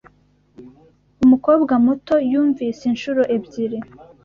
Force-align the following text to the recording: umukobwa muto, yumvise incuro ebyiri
umukobwa 1.23 1.73
muto, 1.85 2.15
yumvise 2.31 2.81
incuro 2.91 3.21
ebyiri 3.35 3.79